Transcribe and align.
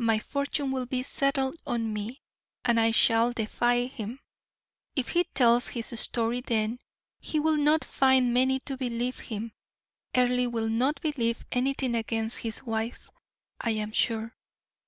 My 0.00 0.18
fortune 0.18 0.72
will 0.72 0.86
be 0.86 1.04
settled 1.04 1.54
on 1.64 1.92
me, 1.92 2.20
and 2.64 2.80
I 2.80 2.90
shall 2.90 3.30
defy 3.32 3.84
him; 3.84 4.18
if 4.96 5.10
he 5.10 5.22
tells 5.22 5.68
his 5.68 5.86
story 6.00 6.40
then, 6.40 6.80
he 7.20 7.38
will 7.38 7.56
not 7.56 7.84
find 7.84 8.34
many 8.34 8.58
to 8.66 8.76
believe 8.76 9.20
him; 9.20 9.52
Earle 10.16 10.48
will 10.50 10.68
not 10.68 11.00
believe 11.00 11.44
anything 11.52 11.94
against 11.94 12.38
his 12.38 12.64
wife, 12.64 13.08
I 13.60 13.70
am 13.70 13.92
sure. 13.92 14.34